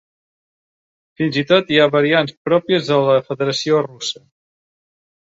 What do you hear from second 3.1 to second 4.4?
la Federació Russa.